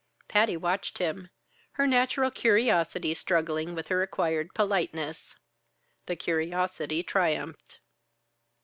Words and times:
Patty 0.27 0.57
watched 0.57 0.97
him, 0.97 1.29
her 1.73 1.85
natural 1.85 2.31
curiosity 2.31 3.13
struggling 3.13 3.75
with 3.75 3.89
her 3.89 4.01
acquired 4.01 4.51
politeness. 4.55 5.35
The 6.07 6.15
curiosity 6.15 7.03
triumphed. 7.03 7.77